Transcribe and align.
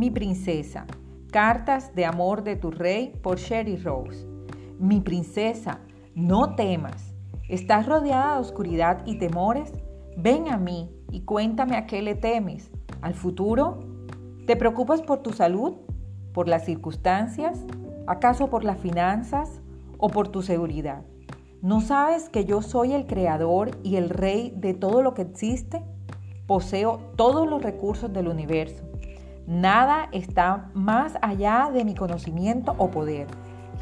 Mi 0.00 0.10
princesa. 0.10 0.86
Cartas 1.30 1.94
de 1.94 2.06
amor 2.06 2.42
de 2.42 2.56
tu 2.56 2.70
rey 2.70 3.12
por 3.22 3.36
Sherry 3.36 3.76
Rose. 3.76 4.26
Mi 4.78 5.02
princesa, 5.02 5.80
no 6.14 6.54
temas. 6.54 7.14
¿Estás 7.50 7.84
rodeada 7.84 8.36
de 8.36 8.40
oscuridad 8.40 9.02
y 9.04 9.18
temores? 9.18 9.70
Ven 10.16 10.48
a 10.48 10.56
mí 10.56 10.90
y 11.10 11.20
cuéntame 11.26 11.76
a 11.76 11.84
qué 11.84 12.00
le 12.00 12.14
temes. 12.14 12.70
¿Al 13.02 13.12
futuro? 13.12 13.80
¿Te 14.46 14.56
preocupas 14.56 15.02
por 15.02 15.18
tu 15.18 15.34
salud? 15.34 15.74
¿Por 16.32 16.48
las 16.48 16.64
circunstancias? 16.64 17.66
¿Acaso 18.06 18.48
por 18.48 18.64
las 18.64 18.78
finanzas? 18.78 19.60
¿O 19.98 20.08
por 20.08 20.28
tu 20.28 20.40
seguridad? 20.40 21.02
¿No 21.60 21.82
sabes 21.82 22.30
que 22.30 22.46
yo 22.46 22.62
soy 22.62 22.94
el 22.94 23.06
creador 23.06 23.72
y 23.82 23.96
el 23.96 24.08
rey 24.08 24.54
de 24.56 24.72
todo 24.72 25.02
lo 25.02 25.12
que 25.12 25.20
existe? 25.20 25.84
Poseo 26.46 27.12
todos 27.16 27.46
los 27.46 27.62
recursos 27.62 28.10
del 28.10 28.28
universo. 28.28 28.82
Nada 29.50 30.08
está 30.12 30.70
más 30.74 31.14
allá 31.22 31.70
de 31.74 31.84
mi 31.84 31.96
conocimiento 31.96 32.76
o 32.78 32.92
poder. 32.92 33.26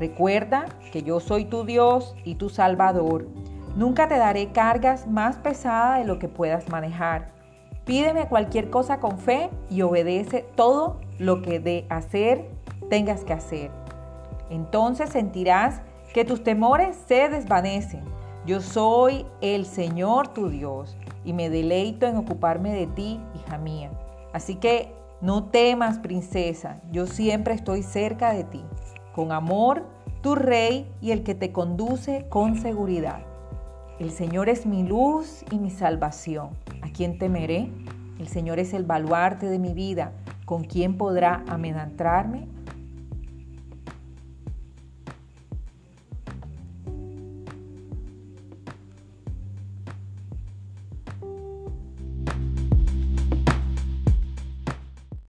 Recuerda 0.01 0.65
que 0.91 1.03
yo 1.03 1.21
soy 1.21 1.45
tu 1.45 1.65
Dios 1.65 2.17
y 2.25 2.37
tu 2.37 2.49
Salvador. 2.49 3.29
Nunca 3.77 4.09
te 4.09 4.17
daré 4.17 4.51
cargas 4.53 5.07
más 5.07 5.37
pesadas 5.37 5.99
de 5.99 6.07
lo 6.07 6.19
que 6.19 6.27
puedas 6.27 6.71
manejar. 6.71 7.33
Pídeme 7.85 8.29
cualquier 8.29 8.71
cosa 8.71 8.99
con 8.99 9.19
fe 9.19 9.51
y 9.69 9.83
obedece 9.83 10.47
todo 10.55 11.01
lo 11.19 11.43
que 11.43 11.61
de 11.61 11.85
hacer 11.91 12.49
tengas 12.89 13.23
que 13.25 13.35
hacer. 13.35 13.71
Entonces 14.49 15.11
sentirás 15.11 15.83
que 16.15 16.25
tus 16.25 16.43
temores 16.43 16.97
se 17.07 17.29
desvanecen. 17.29 18.05
Yo 18.47 18.63
soy 18.63 19.27
el 19.43 19.66
Señor 19.66 20.29
tu 20.29 20.49
Dios 20.49 20.97
y 21.27 21.35
me 21.35 21.51
deleito 21.51 22.07
en 22.07 22.16
ocuparme 22.16 22.73
de 22.73 22.87
ti, 22.87 23.21
hija 23.35 23.59
mía. 23.59 23.91
Así 24.33 24.55
que 24.55 24.98
no 25.21 25.45
temas, 25.45 25.99
princesa, 25.99 26.80
yo 26.93 27.07
siempre 27.07 27.55
estoy 27.55 27.83
cerca 27.83 28.33
de 28.33 28.45
ti, 28.45 28.63
con 29.13 29.33
amor, 29.33 29.87
tu 30.23 30.35
rey 30.35 30.88
y 31.01 31.10
el 31.10 31.25
que 31.25 31.35
te 31.35 31.51
conduce 31.51 32.27
con 32.29 32.57
seguridad. 32.57 33.21
El 33.99 34.10
Señor 34.10 34.49
es 34.49 34.65
mi 34.65 34.85
luz 34.85 35.45
y 35.51 35.59
mi 35.59 35.71
salvación. 35.71 36.51
¿A 36.83 36.91
quién 36.91 37.19
temeré? 37.19 37.69
El 38.21 38.29
Señor 38.29 38.60
es 38.60 38.73
el 38.75 38.85
baluarte 38.85 39.47
de 39.47 39.59
mi 39.59 39.75
vida. 39.75 40.13
¿Con 40.45 40.63
quién 40.63 40.97
podrá 40.97 41.45
amenazarme? 41.49 42.47